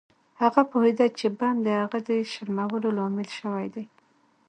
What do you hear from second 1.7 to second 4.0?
هغه د شرمولو لامل شوی دی